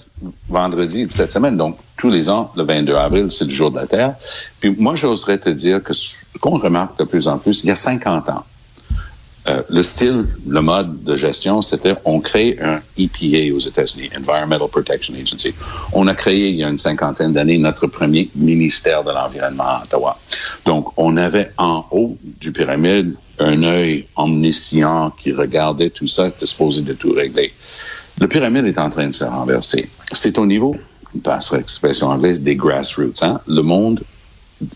Vendredi 0.49 1.07
de 1.07 1.13
cette 1.13 1.31
semaine, 1.31 1.57
donc 1.57 1.77
tous 1.97 2.11
les 2.11 2.31
ans, 2.31 2.51
le 2.57 2.63
22 2.63 2.95
avril, 2.95 3.27
c'est 3.31 3.45
le 3.45 3.51
jour 3.51 3.71
de 3.71 3.77
la 3.77 3.87
Terre. 3.87 4.15
Puis 4.61 4.75
moi, 4.79 4.95
j'oserais 4.95 5.39
te 5.39 5.49
dire 5.51 5.83
que 5.83 5.93
ce 5.93 6.25
qu'on 6.41 6.59
remarque 6.59 6.99
de 6.99 7.05
plus 7.05 7.29
en 7.29 7.39
plus, 7.39 7.63
il 7.63 7.69
y 7.69 7.71
a 7.71 7.75
50 7.75 8.29
ans, 8.31 8.45
euh, 9.51 9.63
le 9.69 9.83
style, 9.83 10.27
le 10.47 10.61
mode 10.61 11.03
de 11.05 11.17
gestion, 11.17 11.63
c'était 11.63 11.95
on 12.05 12.21
crée 12.21 12.57
un 12.63 12.81
EPA 12.97 13.55
aux 13.55 13.59
États-Unis, 13.59 14.11
Environmental 14.17 14.69
Protection 14.69 15.15
Agency. 15.15 15.55
On 15.93 16.07
a 16.07 16.15
créé 16.15 16.51
il 16.51 16.57
y 16.57 16.65
a 16.65 16.69
une 16.69 16.77
cinquantaine 16.77 17.33
d'années 17.33 17.59
notre 17.59 17.87
premier 17.87 18.31
ministère 18.35 19.03
de 19.03 19.11
l'environnement 19.11 19.65
à 19.65 19.83
Ottawa. 19.85 20.19
Donc, 20.65 20.93
on 20.97 21.17
avait 21.17 21.51
en 21.59 21.85
haut 21.91 22.17
du 22.23 22.53
pyramide 22.53 23.15
un 23.39 23.63
œil 23.63 24.07
omniscient 24.17 25.11
qui 25.19 25.33
regardait 25.33 25.91
tout 25.91 26.07
ça, 26.07 26.31
supposé 26.43 26.83
de 26.83 26.93
tout 26.93 27.13
régler. 27.13 27.53
Le 28.21 28.29
pyramide 28.29 28.67
est 28.67 28.79
en 28.79 28.91
train 28.91 29.07
de 29.07 29.13
se 29.13 29.25
renverser. 29.25 29.89
C'est 30.13 30.39
au 30.39 30.47
niveau, 30.47 30.77
passerait 31.25 31.61
expression 31.61 32.09
anglaise, 32.09 32.43
des 32.43 32.55
grassroots, 32.55 33.23
hein? 33.23 33.41
le 33.47 33.63
monde 33.63 34.03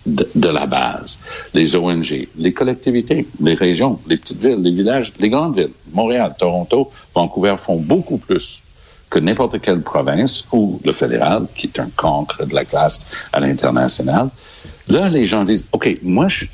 de, 0.07 0.29
de 0.35 0.49
la 0.49 0.67
base. 0.67 1.21
Les 1.53 1.77
ONG, 1.77 2.29
les 2.37 2.53
collectivités, 2.53 3.27
les 3.41 3.55
régions, 3.55 4.01
les 4.09 4.17
petites 4.17 4.41
villes, 4.41 4.63
les 4.63 4.71
villages, 4.71 5.13
les 5.19 5.29
grandes 5.29 5.57
villes, 5.57 5.71
Montréal, 5.93 6.35
Toronto, 6.39 6.91
Vancouver 7.15 7.57
font 7.59 7.77
beaucoup 7.77 8.19
plus 8.19 8.63
que 9.11 9.19
n'importe 9.19 9.61
quelle 9.61 9.81
province 9.81 10.45
ou 10.53 10.81
le 10.85 10.93
fédéral, 10.93 11.47
qui 11.55 11.69
est 11.69 11.79
un 11.79 11.89
cancre 11.95 12.45
de 12.45 12.55
la 12.55 12.65
classe 12.65 13.09
à 13.33 13.41
l'international. 13.41 14.29
Là, 14.89 15.09
les 15.09 15.25
gens 15.25 15.45
disent, 15.45 15.69
OK, 15.73 15.99
moi, 16.03 16.29
je, 16.29 16.47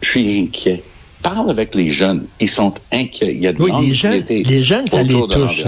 je 0.00 0.10
suis 0.10 0.40
inquiet. 0.40 0.82
Parle 1.22 1.50
avec 1.50 1.74
les 1.74 1.90
jeunes. 1.90 2.26
Ils 2.38 2.48
sont 2.48 2.74
inquiets. 2.92 3.34
Il 3.34 3.40
y 3.40 3.46
a 3.46 3.52
de 3.52 3.60
Oui, 3.60 3.72
les 3.80 3.94
jeunes, 3.94 4.22
les 4.28 4.62
jeunes, 4.62 4.88
ça 4.88 5.02
les 5.02 5.14
touche. 5.28 5.64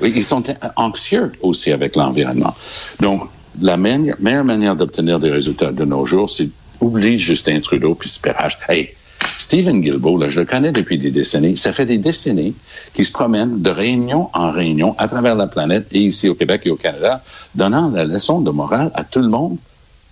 Oui, 0.00 0.12
ils 0.14 0.24
sont 0.24 0.44
anxieux 0.76 1.32
aussi 1.42 1.72
avec 1.72 1.96
l'environnement. 1.96 2.54
Donc, 3.00 3.28
la 3.60 3.76
meilleure, 3.76 4.16
meilleure 4.20 4.44
manière 4.44 4.76
d'obtenir 4.76 5.18
des 5.20 5.30
résultats 5.30 5.72
de 5.72 5.84
nos 5.84 6.04
jours, 6.04 6.28
c'est 6.30 6.48
oublier 6.80 7.18
Justin 7.18 7.60
Trudeau 7.60 7.94
puis 7.94 8.10
pérage. 8.22 8.58
Hey, 8.68 8.90
Stephen 9.36 9.80
Guilbeault, 9.80 10.18
là, 10.18 10.30
je 10.30 10.40
le 10.40 10.46
connais 10.46 10.72
depuis 10.72 10.98
des 10.98 11.10
décennies. 11.10 11.56
Ça 11.56 11.72
fait 11.72 11.86
des 11.86 11.98
décennies 11.98 12.54
qu'il 12.94 13.04
se 13.04 13.12
promène 13.12 13.62
de 13.62 13.70
réunion 13.70 14.30
en 14.32 14.50
réunion 14.50 14.94
à 14.98 15.08
travers 15.08 15.34
la 15.34 15.46
planète 15.46 15.86
et 15.92 16.00
ici 16.00 16.28
au 16.28 16.34
Québec 16.34 16.62
et 16.64 16.70
au 16.70 16.76
Canada, 16.76 17.22
donnant 17.54 17.90
la 17.90 18.04
leçon 18.04 18.40
de 18.40 18.50
morale 18.50 18.90
à 18.94 19.04
tout 19.04 19.20
le 19.20 19.28
monde 19.28 19.56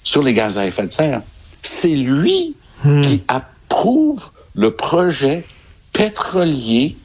sur 0.04 0.22
les 0.22 0.32
gaz 0.34 0.58
à 0.58 0.66
effet 0.66 0.84
de 0.86 0.92
serre. 0.92 1.22
C'est 1.62 1.88
lui 1.94 2.56
qui 3.02 3.22
approuve 3.26 4.30
le 4.54 4.70
projet 4.70 5.44
pétrolier 5.92 6.96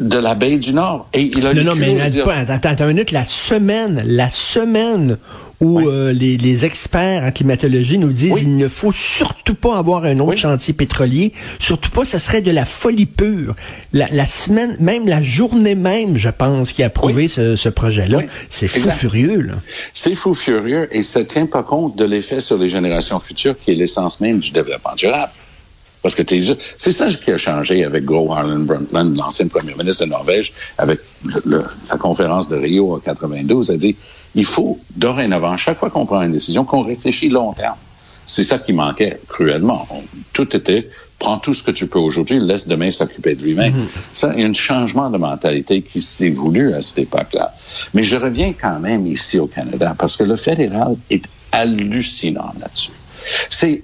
de 0.00 0.18
la 0.18 0.34
baie 0.34 0.58
du 0.58 0.72
Nord. 0.74 1.08
Et 1.12 1.22
il 1.22 1.46
a 1.46 1.54
non, 1.54 1.60
le 1.60 1.62
non, 1.64 1.74
mais 1.74 2.08
dire- 2.10 2.28
attends 2.28 2.84
une 2.88 2.94
minute. 2.94 3.10
La 3.10 3.24
semaine, 3.24 4.02
la 4.04 4.30
semaine 4.30 5.18
où 5.60 5.78
Oui. 5.80 5.84
euh, 5.88 6.12
les, 6.12 6.36
les 6.36 6.64
experts 6.64 7.24
en 7.24 7.32
climatologie 7.32 7.98
nous 7.98 8.12
disent 8.12 8.32
Oui. 8.34 8.40
il 8.42 8.56
ne 8.56 8.68
faut 8.68 8.92
surtout 8.92 9.54
pas 9.56 9.76
avoir 9.76 10.04
un 10.04 10.14
autre 10.18 10.30
Oui. 10.30 10.36
chantier 10.36 10.72
pétrolier, 10.72 11.32
surtout 11.58 11.90
pas, 11.90 12.04
ça 12.04 12.18
serait 12.20 12.42
de 12.42 12.50
la 12.52 12.64
folie 12.64 13.06
pure. 13.06 13.56
La, 13.92 14.06
la 14.12 14.24
semaine, 14.26 14.76
même 14.78 15.08
la 15.08 15.20
journée 15.22 15.74
même, 15.74 16.16
je 16.16 16.28
pense, 16.28 16.72
qui 16.72 16.82
a 16.82 16.86
approuvé 16.86 17.26
ce, 17.28 17.56
ce 17.56 17.68
projet-là, 17.68 18.20
c'est 18.50 18.68
fou 18.68 18.78
Exact. 18.78 18.92
furieux. 18.94 19.40
Là. 19.40 19.54
C'est 19.94 20.14
fou 20.14 20.32
furieux 20.34 20.88
et 20.92 21.02
ça 21.02 21.24
tient 21.24 21.46
pas 21.46 21.62
compte 21.64 21.96
de 21.96 22.04
l'effet 22.04 22.40
sur 22.40 22.56
les 22.58 22.68
générations 22.68 23.18
futures 23.18 23.56
qui 23.58 23.72
est 23.72 23.74
l'essence 23.74 24.20
même 24.20 24.38
du 24.38 24.52
développement 24.52 24.94
durable. 24.96 25.32
Parce 26.00 26.14
que 26.14 26.22
ju- 26.40 26.54
c'est 26.76 26.92
ça 26.92 27.08
qui 27.12 27.32
a 27.32 27.38
changé 27.38 27.84
avec 27.84 28.04
Gro 28.04 28.32
Harlem 28.32 28.64
Brundtland, 28.66 29.16
l'ancien 29.16 29.48
premier 29.48 29.74
ministre 29.74 30.04
de 30.04 30.10
Norvège, 30.10 30.52
avec 30.78 31.00
le- 31.24 31.42
le- 31.44 31.64
la 31.90 31.96
conférence 31.98 32.48
de 32.48 32.54
Rio 32.56 32.94
en 32.94 32.98
92, 33.00 33.70
a 33.72 33.76
dit 33.76 33.96
il 34.34 34.44
faut 34.44 34.78
dorénavant, 34.96 35.56
chaque 35.56 35.78
fois 35.78 35.90
qu'on 35.90 36.06
prend 36.06 36.22
une 36.22 36.32
décision, 36.32 36.64
qu'on 36.64 36.82
réfléchit 36.82 37.28
long 37.28 37.52
terme. 37.52 37.76
C'est 38.26 38.44
ça 38.44 38.58
qui 38.58 38.72
manquait 38.72 39.20
cruellement. 39.26 39.88
Tout 40.32 40.54
était 40.54 40.88
prends 41.18 41.38
tout 41.38 41.54
ce 41.54 41.62
que 41.62 41.70
tu 41.70 41.86
peux 41.86 41.98
aujourd'hui, 41.98 42.38
laisse 42.38 42.68
demain 42.68 42.90
s'occuper 42.90 43.34
de 43.34 43.42
lui-même. 43.42 43.86
Ça, 44.12 44.32
il 44.34 44.40
y 44.40 44.44
a 44.44 44.48
un 44.48 44.52
changement 44.52 45.10
de 45.10 45.18
mentalité 45.18 45.82
qui 45.82 46.00
s'est 46.00 46.30
voulu 46.30 46.74
à 46.74 46.82
cette 46.82 47.00
époque-là. 47.00 47.54
Mais 47.94 48.04
je 48.04 48.16
reviens 48.16 48.52
quand 48.52 48.78
même 48.78 49.06
ici 49.06 49.38
au 49.38 49.46
Canada 49.46 49.94
parce 49.98 50.16
que 50.16 50.24
le 50.24 50.36
fédéral 50.36 50.96
est 51.10 51.24
hallucinant 51.50 52.52
là-dessus. 52.60 52.92
C'est 53.50 53.82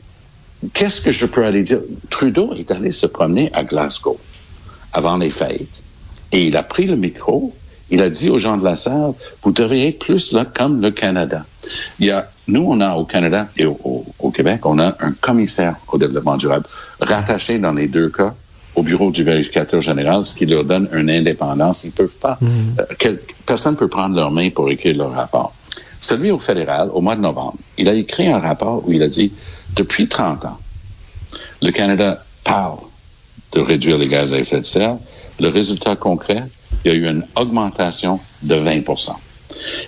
qu'est-ce 0.73 1.01
que 1.01 1.11
je 1.11 1.27
peux 1.27 1.45
aller 1.45 1.63
dire? 1.63 1.81
Trudeau 2.09 2.55
est 2.55 2.71
allé 2.71 2.93
se 2.93 3.07
promener 3.07 3.51
à 3.53 3.65
Glasgow 3.65 4.19
avant 4.93 5.17
les 5.17 5.31
fêtes 5.31 5.83
et 6.31 6.47
il 6.47 6.57
a 6.57 6.63
pris 6.63 6.87
le 6.87 6.97
micro. 6.97 7.55
Il 7.91 8.03
a 8.03 8.09
dit 8.11 8.31
aux 8.31 8.39
gens 8.39 8.57
de 8.57 8.65
la 8.65 8.77
salle, 8.77 9.13
vous 9.43 9.53
devriez 9.53 9.89
être 9.89 9.99
plus 9.99 10.33
là 10.33 10.45
comme 10.45 10.81
le 10.81 10.91
Canada. 10.91 11.45
Il 11.99 12.07
y 12.07 12.11
a, 12.11 12.31
nous, 12.49 12.65
on 12.67 12.81
a 12.81 12.95
au 12.97 13.05
Canada 13.05 13.49
et 13.57 13.67
au, 13.67 13.79
au- 13.85 14.07
au 14.19 14.31
Québec, 14.31 14.65
on 14.65 14.79
a 14.79 14.97
un 15.01 15.13
commissaire 15.21 15.77
au 15.89 15.99
développement 15.99 16.37
durable 16.37 16.67
rattaché 17.01 17.59
dans 17.59 17.73
les 17.73 17.87
deux 17.89 18.09
cas 18.09 18.35
au 18.75 18.83
bureau 18.83 19.11
du 19.11 19.23
vérificateur 19.23 19.81
général, 19.81 20.25
ce 20.25 20.35
qui 20.35 20.47
leur 20.47 20.65
donne 20.65 20.89
une 20.93 21.09
indépendance. 21.11 21.85
Ils 21.85 21.93
peuvent 21.93 22.17
pas, 22.21 22.39
euh, 22.81 22.83
quel- 22.99 23.21
personne 23.47 23.77
peut 23.77 23.89
prendre 23.89 24.17
leur 24.17 24.31
main 24.33 24.51
pour 24.51 24.69
écrire 24.71 24.97
leur 24.97 25.13
rapport. 25.13 25.55
Celui 26.01 26.31
au 26.31 26.39
fédéral, 26.39 26.89
au 26.93 27.01
mois 27.01 27.15
de 27.17 27.21
novembre, 27.21 27.55
il 27.79 27.89
a 27.89 27.95
écrit 27.95 28.27
un 28.29 28.39
rapport 28.41 28.83
où 28.87 28.93
il 28.93 29.03
a 29.03 29.09
dit, 29.09 29.33
depuis 29.77 30.09
30 30.09 30.45
ans, 30.45 30.59
le 31.63 31.71
Canada 31.71 32.25
parle 32.45 32.79
de 33.53 33.61
réduire 33.61 33.97
les 33.99 34.09
gaz 34.09 34.35
à 34.35 34.39
effet 34.39 34.59
de 34.61 34.67
serre. 34.67 34.97
Le 35.41 35.49
résultat 35.49 35.97
concret, 35.97 36.45
il 36.85 36.93
y 36.93 36.95
a 36.95 36.97
eu 36.97 37.09
une 37.09 37.25
augmentation 37.37 38.21
de 38.43 38.57
20% 38.57 39.13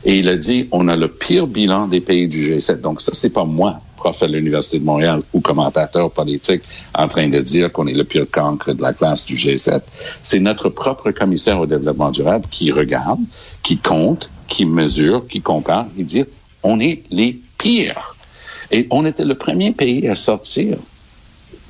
Et 0.04 0.18
il 0.18 0.28
a 0.28 0.36
dit, 0.36 0.68
on 0.70 0.88
a 0.88 0.96
le 0.96 1.08
pire 1.08 1.46
bilan 1.46 1.88
des 1.88 2.00
pays 2.00 2.28
du 2.28 2.50
G7. 2.50 2.80
Donc 2.80 3.00
ça, 3.00 3.12
c'est 3.14 3.32
pas 3.32 3.44
moi, 3.44 3.80
prof 3.96 4.22
à 4.22 4.26
l'Université 4.26 4.78
de 4.78 4.84
Montréal 4.84 5.22
ou 5.32 5.40
commentateur 5.40 6.10
politique, 6.10 6.62
en 6.94 7.08
train 7.08 7.28
de 7.28 7.40
dire 7.40 7.70
qu'on 7.72 7.86
est 7.86 7.92
le 7.92 8.04
pire 8.04 8.26
cancre 8.30 8.72
de 8.72 8.80
la 8.80 8.92
classe 8.92 9.26
du 9.26 9.34
G7. 9.34 9.80
C'est 10.22 10.40
notre 10.40 10.68
propre 10.70 11.10
commissaire 11.10 11.60
au 11.60 11.66
développement 11.66 12.10
durable 12.10 12.46
qui 12.50 12.72
regarde, 12.72 13.20
qui 13.62 13.76
compte, 13.76 14.30
qui 14.48 14.64
mesure, 14.64 15.26
qui 15.26 15.40
compare 15.40 15.86
et 15.98 16.04
dit, 16.04 16.24
on 16.62 16.80
est 16.80 17.02
les 17.10 17.38
pires. 17.58 18.16
Et 18.70 18.86
on 18.90 19.04
était 19.04 19.24
le 19.24 19.34
premier 19.34 19.72
pays 19.72 20.08
à 20.08 20.14
sortir 20.14 20.78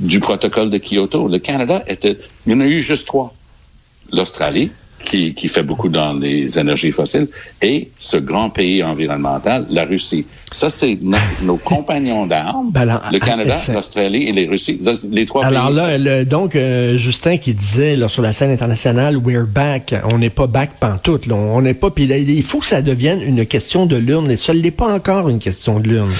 du 0.00 0.20
protocole 0.20 0.70
de 0.70 0.78
Kyoto. 0.78 1.28
Le 1.28 1.38
Canada 1.38 1.82
était, 1.86 2.18
il 2.44 2.52
y 2.52 2.54
en 2.54 2.60
a 2.60 2.66
eu 2.66 2.80
juste 2.80 3.06
trois. 3.06 3.34
L'Australie, 4.12 4.70
qui, 5.04 5.34
qui 5.34 5.46
fait 5.48 5.62
beaucoup 5.62 5.88
dans 5.88 6.14
les 6.14 6.58
énergies 6.58 6.90
fossiles, 6.90 7.28
et 7.62 7.90
ce 7.98 8.16
grand 8.16 8.50
pays 8.50 8.82
environnemental, 8.82 9.66
la 9.70 9.84
Russie. 9.84 10.26
Ça, 10.50 10.68
c'est 10.68 10.98
no- 11.00 11.16
nos 11.42 11.56
compagnons 11.56 12.26
d'armes. 12.26 12.70
Ben 12.72 12.82
alors, 12.82 13.02
le 13.12 13.18
Canada, 13.20 13.56
l'Australie 13.72 14.24
et 14.28 14.32
les 14.32 14.46
Russies. 14.48 14.80
Les 15.10 15.26
trois 15.26 15.44
Alors 15.44 15.66
pays. 15.68 15.76
là, 15.76 15.98
le- 15.98 16.24
donc, 16.24 16.56
euh, 16.56 16.96
Justin 16.96 17.36
qui 17.36 17.54
disait 17.54 17.94
là, 17.94 18.08
sur 18.08 18.22
la 18.22 18.32
scène 18.32 18.50
internationale, 18.50 19.16
we're 19.16 19.46
back, 19.46 19.94
on 20.10 20.18
n'est 20.18 20.30
pas 20.30 20.46
back 20.48 20.70
pantoute, 20.80 21.26
là, 21.26 21.34
on 21.36 21.62
n'est 21.62 21.74
pas, 21.74 21.88
là, 21.96 22.16
il 22.16 22.42
faut 22.42 22.58
que 22.58 22.66
ça 22.66 22.82
devienne 22.82 23.22
une 23.22 23.46
question 23.46 23.86
de 23.86 23.96
l'urne, 23.96 24.30
et 24.30 24.36
ça 24.36 24.54
ne 24.54 24.58
l'est 24.60 24.70
pas 24.72 24.92
encore 24.92 25.28
une 25.28 25.38
question 25.38 25.78
de 25.78 25.88
l'urne. 25.88 26.12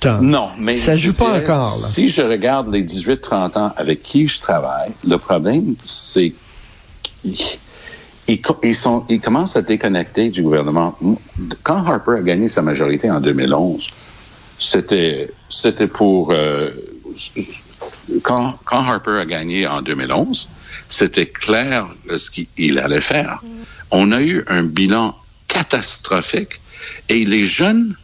Tom. 0.00 0.28
Non, 0.28 0.48
mais 0.58 0.76
ça 0.76 0.96
joue 0.96 1.12
pas 1.12 1.38
encore. 1.40 1.62
Là. 1.64 1.64
Si 1.88 2.08
je 2.08 2.22
regarde 2.22 2.72
les 2.72 2.82
18-30 2.82 3.56
ans 3.58 3.72
avec 3.76 4.02
qui 4.02 4.26
je 4.26 4.40
travaille, 4.40 4.90
le 5.06 5.16
problème, 5.16 5.74
c'est 5.84 6.32
ils, 8.32 8.40
ils 8.62 8.74
sont, 8.74 9.04
ils 9.08 9.20
commencent 9.20 9.56
à 9.56 9.62
déconnecter 9.62 10.30
du 10.30 10.42
gouvernement. 10.42 10.98
Quand 11.62 11.86
Harper 11.86 12.18
a 12.18 12.22
gagné 12.22 12.48
sa 12.48 12.62
majorité 12.62 13.10
en 13.10 13.20
2011, 13.20 13.90
c'était 14.58 15.30
c'était 15.48 15.86
pour 15.86 16.32
euh, 16.32 16.70
quand, 18.22 18.58
quand 18.64 18.78
Harper 18.78 19.18
a 19.18 19.26
gagné 19.26 19.66
en 19.66 19.82
2011, 19.82 20.48
c'était 20.88 21.26
clair 21.26 21.88
ce 22.16 22.30
qu'il 22.30 22.78
allait 22.78 23.00
faire. 23.00 23.42
On 23.90 24.12
a 24.12 24.20
eu 24.20 24.44
un 24.48 24.62
bilan 24.62 25.14
catastrophique 25.48 26.60
et 27.08 27.24
les 27.24 27.44
jeunes 27.44 27.96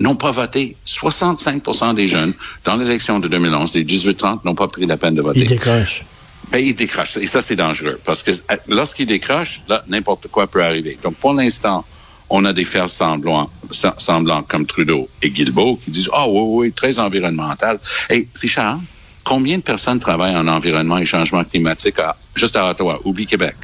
n'ont 0.00 0.16
pas 0.16 0.32
voté. 0.32 0.76
65% 0.86 1.94
des 1.94 2.08
jeunes 2.08 2.34
dans 2.64 2.76
l'élection 2.76 3.20
de 3.20 3.28
2011, 3.28 3.74
les 3.74 3.84
18-30, 3.84 4.40
n'ont 4.44 4.56
pas 4.56 4.66
pris 4.66 4.86
la 4.86 4.96
peine 4.96 5.14
de 5.14 5.22
voter. 5.22 5.40
Il 5.40 5.48
décroche. 5.48 6.04
Ben, 6.50 6.58
il 6.58 6.74
décroche. 6.74 7.16
Et 7.16 7.26
ça, 7.26 7.42
c'est 7.42 7.56
dangereux. 7.56 8.00
Parce 8.04 8.22
que 8.22 8.30
euh, 8.30 8.56
lorsqu'il 8.68 9.06
décroche, 9.06 9.62
là, 9.68 9.82
n'importe 9.88 10.28
quoi 10.28 10.46
peut 10.46 10.62
arriver. 10.62 10.96
Donc, 11.02 11.16
pour 11.16 11.32
l'instant, 11.34 11.84
on 12.30 12.44
a 12.44 12.52
des 12.52 12.64
fers 12.64 12.90
semblants, 12.90 13.50
sem- 13.70 13.94
semblants 13.98 14.42
comme 14.42 14.66
Trudeau 14.66 15.08
et 15.22 15.30
Guilbeault 15.30 15.80
qui 15.84 15.90
disent, 15.90 16.10
ah 16.12 16.26
oui, 16.28 16.66
oui, 16.66 16.72
très 16.72 16.98
environnemental. 16.98 17.78
Et 18.10 18.28
Richard, 18.40 18.80
combien 19.24 19.58
de 19.58 19.62
personnes 19.62 19.98
travaillent 20.00 20.36
en 20.36 20.46
environnement 20.48 20.98
et 20.98 21.06
changement 21.06 21.44
climatique 21.44 21.98
à, 21.98 22.16
juste 22.34 22.56
à 22.56 22.70
Ottawa? 22.70 23.00
Oublie 23.04 23.26
Québec. 23.26 23.56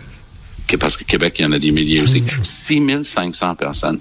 Parce 0.79 0.97
que 0.97 1.03
Québec, 1.05 1.35
il 1.39 1.43
y 1.43 1.45
en 1.47 1.53
a 1.53 1.59
des 1.59 1.73
milliers 1.73 2.01
aussi. 2.01 2.23
6500 2.43 3.55
personnes. 3.57 3.99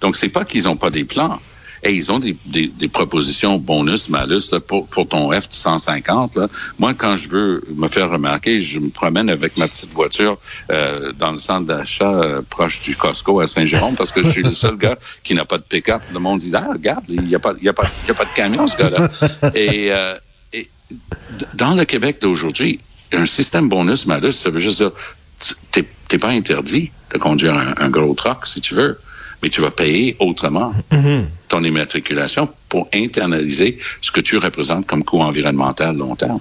Donc, 0.00 0.16
c'est 0.16 0.28
pas 0.28 0.44
qu'ils 0.44 0.68
ont 0.68 0.76
pas 0.76 0.90
des 0.90 1.04
plans. 1.04 1.40
Et 1.84 1.94
ils 1.94 2.12
ont 2.12 2.18
des, 2.20 2.36
des, 2.46 2.68
des 2.68 2.88
propositions 2.88 3.58
bonus, 3.58 4.08
malus 4.08 4.50
là, 4.52 4.60
pour, 4.60 4.86
pour 4.86 5.08
ton 5.08 5.32
F-150. 5.32 6.38
Là. 6.38 6.48
Moi, 6.78 6.94
quand 6.94 7.16
je 7.16 7.28
veux 7.28 7.64
me 7.74 7.88
faire 7.88 8.10
remarquer, 8.10 8.62
je 8.62 8.78
me 8.78 8.90
promène 8.90 9.28
avec 9.30 9.56
ma 9.58 9.66
petite 9.66 9.92
voiture 9.92 10.38
euh, 10.70 11.12
dans 11.18 11.32
le 11.32 11.38
centre 11.38 11.66
d'achat 11.66 12.10
euh, 12.10 12.42
proche 12.48 12.82
du 12.82 12.94
Costco 12.96 13.40
à 13.40 13.46
Saint-Jérôme 13.46 13.96
parce 13.96 14.12
que 14.12 14.22
je 14.22 14.28
suis 14.28 14.42
le 14.42 14.52
seul 14.52 14.76
gars 14.76 14.96
qui 15.24 15.34
n'a 15.34 15.44
pas 15.44 15.58
de 15.58 15.64
pick-up. 15.64 16.02
Le 16.12 16.18
monde 16.20 16.38
dit, 16.38 16.52
ah, 16.54 16.68
regarde, 16.72 17.04
il 17.08 17.22
n'y 17.22 17.34
a, 17.34 17.38
pas- 17.40 17.54
y 17.60 17.68
a, 17.68 17.72
pas- 17.72 17.82
a 18.08 18.14
pas 18.14 18.24
de 18.24 18.34
camion, 18.34 18.66
ce 18.66 18.76
gars-là. 18.76 19.10
et, 19.54 19.88
euh, 19.90 20.14
et 20.52 20.68
dans 21.54 21.74
le 21.74 21.84
Québec 21.84 22.18
d'aujourd'hui, 22.20 22.78
un 23.12 23.26
système 23.26 23.68
bonus-malus, 23.68 24.32
ça 24.32 24.50
veut 24.50 24.60
juste 24.60 24.78
dire, 24.78 24.92
t'es 25.72 25.84
t'es 26.08 26.18
pas 26.18 26.28
interdit 26.28 26.92
de 27.12 27.18
conduire 27.18 27.54
un, 27.54 27.74
un 27.78 27.88
gros 27.88 28.14
truck 28.14 28.46
si 28.46 28.60
tu 28.60 28.74
veux, 28.74 28.98
mais 29.42 29.48
tu 29.48 29.60
vas 29.60 29.70
payer 29.70 30.16
autrement 30.20 30.72
ton 31.48 31.62
immatriculation 31.64 32.48
pour 32.68 32.88
internaliser 32.94 33.78
ce 34.00 34.10
que 34.12 34.20
tu 34.20 34.36
représentes 34.38 34.86
comme 34.86 35.04
coût 35.04 35.20
environnemental 35.20 35.96
long 35.96 36.14
terme. 36.16 36.40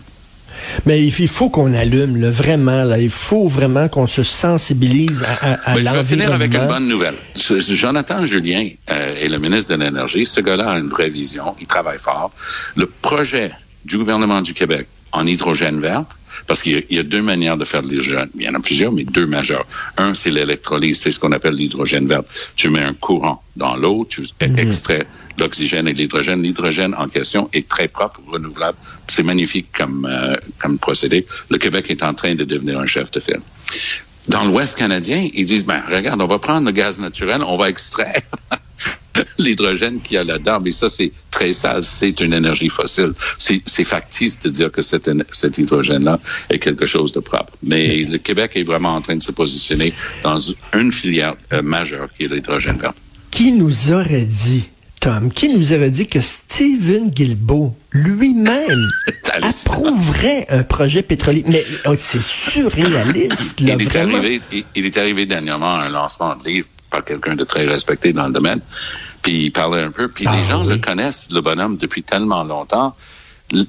Mais 0.85 1.01
il 1.03 1.27
faut 1.27 1.49
qu'on 1.49 1.73
allume, 1.73 2.17
là, 2.17 2.29
vraiment. 2.29 2.83
Là, 2.83 2.99
il 2.99 3.09
faut 3.09 3.47
vraiment 3.47 3.87
qu'on 3.87 4.05
se 4.05 4.21
sensibilise 4.21 5.23
à, 5.23 5.31
à, 5.33 5.71
à 5.71 5.75
Mais 5.75 5.83
je 5.83 5.89
vais 5.89 6.03
finir 6.03 6.31
avec 6.33 6.47
une 6.47 6.53
l'environnement. 6.59 6.73
bonne 6.79 6.87
nouvelle. 6.87 7.15
Ce- 7.35 7.59
ce 7.61 7.73
Jonathan 7.73 8.25
Julien 8.25 8.67
euh, 8.91 9.15
est 9.15 9.29
le 9.29 9.39
ministre 9.39 9.75
de 9.75 9.81
l'Énergie. 9.81 10.25
Ce 10.25 10.39
gars-là 10.41 10.71
a 10.71 10.77
une 10.77 10.89
vraie 10.89 11.09
vision. 11.09 11.55
Il 11.59 11.67
travaille 11.67 11.97
fort. 11.99 12.31
Le 12.75 12.85
projet 12.85 13.51
du 13.85 13.97
gouvernement 13.97 14.41
du 14.41 14.53
Québec 14.53 14.87
en 15.11 15.25
hydrogène 15.27 15.79
vert, 15.79 16.03
parce 16.47 16.61
qu'il 16.61 16.71
y, 16.73 16.75
a- 16.77 16.81
il 16.89 16.95
y 16.95 16.99
a 16.99 17.03
deux 17.03 17.21
manières 17.21 17.57
de 17.57 17.65
faire 17.65 17.81
de 17.83 17.89
l'hydrogène. 17.89 18.29
Il 18.35 18.43
y 18.43 18.49
en 18.49 18.53
a 18.55 18.59
plusieurs, 18.59 18.91
mais 18.91 19.03
deux 19.03 19.25
majeures. 19.27 19.65
Un, 19.97 20.13
c'est 20.13 20.31
l'électrolyse. 20.31 20.99
C'est 21.01 21.11
ce 21.11 21.19
qu'on 21.19 21.31
appelle 21.33 21.55
l'hydrogène 21.55 22.07
vert. 22.07 22.23
Tu 22.55 22.69
mets 22.69 22.81
un 22.81 22.93
courant 22.93 23.43
dans 23.57 23.75
l'eau, 23.75 24.07
tu 24.09 24.23
extrais 24.57 25.05
l'oxygène 25.37 25.87
et 25.87 25.93
l'hydrogène. 25.93 26.41
L'hydrogène 26.41 26.95
en 26.97 27.07
question 27.09 27.49
est 27.53 27.67
très 27.67 27.87
propre, 27.87 28.21
renouvelable. 28.27 28.77
C'est 29.07 29.23
magnifique 29.23 29.67
comme, 29.77 30.07
euh, 30.09 30.35
comme 30.57 30.77
procédé. 30.77 31.25
Le 31.49 31.57
Québec 31.57 31.85
est 31.89 32.03
en 32.03 32.13
train 32.13 32.35
de 32.35 32.43
devenir 32.45 32.79
un 32.79 32.85
chef 32.85 33.11
de 33.11 33.19
file. 33.19 33.41
Dans 34.27 34.43
l'Ouest 34.45 34.77
canadien, 34.77 35.27
ils 35.33 35.45
disent, 35.45 35.65
ben, 35.65 35.81
regarde, 35.91 36.21
on 36.21 36.27
va 36.27 36.39
prendre 36.39 36.65
le 36.65 36.71
gaz 36.71 36.99
naturel, 37.01 37.41
on 37.45 37.57
va 37.57 37.69
extraire 37.69 38.21
l'hydrogène 39.37 39.99
qu'il 40.01 40.15
y 40.15 40.17
a 40.17 40.23
là-dedans. 40.23 40.59
Mais 40.61 40.71
ça, 40.71 40.89
c'est 40.89 41.11
très 41.29 41.53
sale. 41.53 41.83
C'est 41.83 42.19
une 42.21 42.33
énergie 42.33 42.69
fossile. 42.69 43.13
C'est 43.37 43.83
factice 43.83 44.39
de 44.41 44.49
dire 44.49 44.71
que 44.71 44.81
cet, 44.81 45.07
hydrogène-là 45.57 46.19
est 46.49 46.59
quelque 46.59 46.85
chose 46.85 47.11
de 47.11 47.19
propre. 47.19 47.53
Mais 47.63 48.03
le 48.03 48.17
Québec 48.17 48.51
est 48.55 48.63
vraiment 48.63 48.95
en 48.95 49.01
train 49.01 49.15
de 49.15 49.21
se 49.21 49.31
positionner 49.31 49.93
dans 50.23 50.37
une 50.73 50.91
filière 50.91 51.35
euh, 51.53 51.61
majeure 51.61 52.09
qui 52.15 52.25
est 52.25 52.27
l'hydrogène 52.27 52.77
vert. 52.77 52.93
Qui 53.31 53.51
nous 53.53 53.91
aurait 53.91 54.25
dit 54.25 54.69
Tom, 54.99 55.31
qui 55.31 55.49
nous 55.49 55.71
avait 55.71 55.89
dit 55.89 56.07
que 56.07 56.21
Stephen 56.21 57.09
Guilbeault 57.09 57.75
lui-même 57.91 58.87
approuverait 59.41 60.45
un 60.49 60.61
projet 60.61 61.01
pétrolier? 61.01 61.43
Mais 61.47 61.63
oh, 61.85 61.95
c'est 61.97 62.21
surréaliste, 62.21 63.59
là, 63.61 63.75
il, 63.79 63.81
est 63.81 63.85
vraiment. 63.85 64.17
arrivé, 64.17 64.41
il, 64.51 64.63
il 64.75 64.85
est 64.85 64.97
arrivé 64.97 65.25
dernièrement 65.25 65.75
à 65.75 65.85
un 65.85 65.89
lancement 65.89 66.35
de 66.35 66.47
livre 66.47 66.67
par 66.91 67.03
quelqu'un 67.03 67.35
de 67.35 67.43
très 67.43 67.65
respecté 67.65 68.13
dans 68.13 68.27
le 68.27 68.33
domaine. 68.33 68.61
Puis 69.23 69.45
il 69.45 69.51
parlait 69.51 69.81
un 69.81 69.91
peu. 69.91 70.07
Puis 70.09 70.25
Ah, 70.27 70.35
les 70.35 70.45
gens 70.45 70.63
oui. 70.63 70.73
le 70.73 70.77
connaissent, 70.77 71.29
le 71.31 71.41
bonhomme, 71.41 71.77
depuis 71.77 72.03
tellement 72.03 72.43
longtemps. 72.43 72.95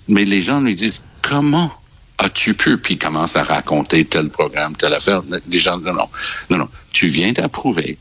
Mais 0.09 0.25
les 0.25 0.43
gens 0.43 0.61
lui 0.61 0.75
disent, 0.75 1.05
comment 1.23 1.73
as-tu 2.19 2.55
pu? 2.55 2.77
Puis 2.79 2.95
il 2.95 2.99
commence 2.99 3.37
à 3.37 3.43
raconter 3.43 4.05
tel 4.05 4.29
programme, 4.29 4.77
telle 4.77 4.95
affaire. 4.95 5.23
Les 5.49 5.59
gens, 5.59 5.79
non, 5.79 5.93
non, 5.95 6.09
non, 6.51 6.59
non. 6.59 6.69
Tu 6.93 7.07
viens 7.09 7.33
d'approuver 7.33 7.99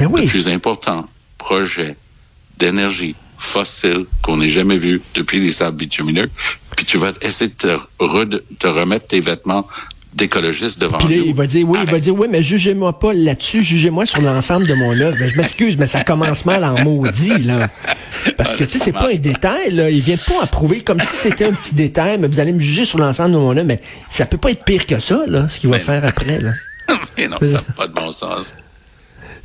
Mais 0.00 0.06
le 0.06 0.10
oui, 0.10 0.26
plus 0.26 0.48
important 0.48 1.06
projet 1.38 1.96
d'énergie 2.58 3.14
fossile 3.38 4.06
qu'on 4.22 4.40
ait 4.40 4.48
jamais 4.48 4.76
vu 4.76 5.02
depuis 5.14 5.40
les 5.40 5.50
sables 5.50 5.76
bitumineux. 5.76 6.30
Puis 6.76 6.86
tu 6.86 6.96
vas 6.98 7.12
essayer 7.20 7.50
de 7.50 7.54
te, 7.54 7.78
re- 8.00 8.40
te 8.58 8.66
remettre 8.66 9.08
tes 9.08 9.20
vêtements 9.20 9.66
d'écologiste 10.14 10.80
devant 10.80 10.98
puis 10.98 11.08
là, 11.08 11.16
nous. 11.16 11.26
il 11.26 11.34
va 11.34 11.46
dire, 11.46 11.68
oui, 11.68 11.78
il 11.84 11.90
va 11.90 11.98
dire, 11.98 12.14
oui, 12.14 12.28
mais 12.30 12.42
jugez-moi 12.42 12.98
pas 12.98 13.12
là-dessus, 13.12 13.62
jugez-moi 13.62 14.06
sur 14.06 14.20
l'ensemble 14.22 14.66
de 14.66 14.74
mon 14.74 14.92
œuvre. 15.00 15.16
Ben, 15.18 15.28
je 15.30 15.36
m'excuse, 15.36 15.76
mais 15.76 15.86
ça 15.86 16.04
commence 16.04 16.44
mal 16.44 16.64
en 16.64 16.82
maudit, 16.84 17.42
là. 17.42 17.58
Parce 18.36 18.54
que, 18.54 18.64
tu 18.64 18.78
sais, 18.78 18.84
c'est 18.84 18.92
pas 18.92 19.10
un 19.10 19.16
détail, 19.16 19.72
là. 19.72 19.90
Il 19.90 20.02
vient 20.02 20.16
pas 20.16 20.42
approuver 20.42 20.80
comme 20.82 21.00
si 21.00 21.16
c'était 21.16 21.46
un 21.46 21.52
petit 21.52 21.74
détail, 21.74 22.18
mais 22.18 22.28
vous 22.28 22.40
allez 22.40 22.52
me 22.52 22.60
juger 22.60 22.84
sur 22.84 22.98
l'ensemble 22.98 23.32
de 23.32 23.38
mon 23.38 23.56
œuvre, 23.56 23.66
mais 23.66 23.80
ça 24.08 24.26
peut 24.26 24.38
pas 24.38 24.50
être 24.50 24.64
pire 24.64 24.86
que 24.86 25.00
ça, 25.00 25.22
là, 25.26 25.48
ce 25.48 25.58
qu'il 25.58 25.70
va 25.70 25.78
faire 25.78 26.04
après, 26.04 26.40
là. 26.40 26.52
Mais 27.16 27.28
non, 27.28 27.38
ça 27.40 27.52
n'a 27.52 27.60
pas 27.76 27.88
de 27.88 27.94
bon 27.94 28.12
sens. 28.12 28.54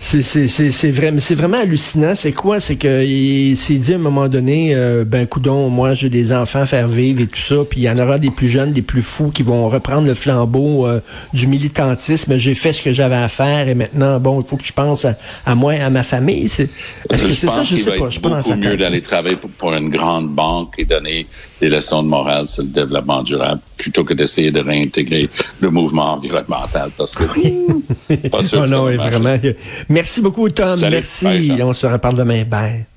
C'est 0.01 0.21
c'est 0.21 0.47
c'est 0.47 0.71
c'est 0.71 0.91
vraiment 0.91 1.19
c'est 1.19 1.35
vraiment 1.35 1.57
hallucinant. 1.57 2.15
C'est 2.15 2.31
quoi? 2.31 2.61
C'est 2.61 2.77
que 2.77 3.03
il 3.03 3.57
s'est 3.57 3.75
dit 3.75 3.91
à 3.91 3.95
un 3.95 3.99
moment 3.99 4.29
donné, 4.29 4.73
euh, 4.73 5.03
ben 5.03 5.27
coudon, 5.27 5.69
moi 5.69 5.93
j'ai 5.93 6.09
des 6.09 6.31
enfants 6.31 6.61
à 6.61 6.65
faire 6.65 6.87
vivre 6.87 7.21
et 7.21 7.27
tout 7.27 7.41
ça, 7.41 7.57
puis 7.69 7.81
il 7.81 7.83
y 7.83 7.89
en 7.89 7.99
aura 7.99 8.17
des 8.17 8.31
plus 8.31 8.47
jeunes, 8.47 8.71
des 8.71 8.81
plus 8.81 9.01
fous 9.01 9.29
qui 9.29 9.43
vont 9.43 9.67
reprendre 9.67 10.07
le 10.07 10.13
flambeau 10.13 10.87
euh, 10.87 11.01
du 11.33 11.47
militantisme. 11.47 12.37
J'ai 12.37 12.53
fait 12.53 12.71
ce 12.71 12.81
que 12.81 12.93
j'avais 12.93 13.17
à 13.17 13.27
faire 13.27 13.67
et 13.67 13.75
maintenant 13.75 14.21
bon, 14.21 14.39
il 14.39 14.47
faut 14.47 14.55
que 14.55 14.63
je 14.63 14.71
pense 14.71 15.03
à, 15.03 15.17
à 15.45 15.53
moi, 15.53 15.75
et 15.75 15.81
à 15.81 15.89
ma 15.89 16.03
famille. 16.03 16.45
Est-ce 16.45 16.63
que 17.23 17.27
c'est 17.27 17.47
ça? 17.47 17.57
pense 17.57 17.69
Je 17.69 17.75
sais 17.75 17.97
pas. 17.97 18.09
Je 18.09 18.19
dans 18.21 18.37
beaucoup 18.37 18.55
mieux 18.55 18.77
d'aller 18.77 19.01
travailler 19.01 19.35
pour, 19.35 19.49
pour 19.49 19.73
une 19.73 19.89
grande 19.89 20.29
banque 20.29 20.75
et 20.77 20.85
donner 20.85 21.27
des 21.59 21.67
leçons 21.67 22.03
de 22.03 22.07
morale 22.07 22.47
sur 22.47 22.63
le 22.63 22.69
développement 22.69 23.21
durable 23.21 23.59
plutôt 23.79 24.03
que 24.03 24.13
d'essayer 24.13 24.51
de 24.51 24.59
réintégrer 24.59 25.29
le 25.61 25.69
mouvement 25.71 26.13
environnemental 26.13 26.91
parce 26.95 27.15
que 27.15 27.23
pas 28.29 28.43
sûr 28.43 28.59
Oh 28.59 28.63
que 28.63 28.69
ça 28.69 28.75
non, 28.75 28.85
oui, 28.85 28.97
vraiment. 28.97 29.37
Merci 29.87 30.21
beaucoup 30.21 30.47
Tom. 30.49 30.75
Salut. 30.75 30.97
Merci. 30.97 31.25
Bye. 31.25 31.63
On 31.63 31.73
se 31.73 31.87
reparle 31.87 32.15
demain. 32.15 32.43
Bye. 32.43 32.88